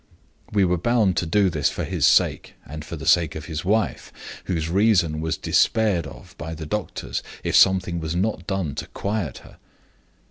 [0.51, 3.63] We were bound to do this for his sake, and for the sake of his
[3.63, 4.11] wife,
[4.45, 9.37] whose reason was despaired of by the doctors if something was not done to quiet
[9.45, 9.57] her.